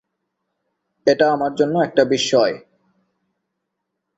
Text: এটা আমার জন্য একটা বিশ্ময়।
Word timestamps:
এটা 1.07 1.25
আমার 1.31 1.51
জন্য 1.55 1.75
একটা 1.83 2.03
বিশ্ময়। 2.03 2.55